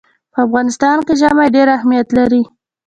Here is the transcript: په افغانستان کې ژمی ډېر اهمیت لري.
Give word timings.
په 0.33 0.39
افغانستان 0.47 0.97
کې 1.05 1.13
ژمی 1.21 1.47
ډېر 1.55 1.67
اهمیت 1.77 2.07
لري. 2.17 2.41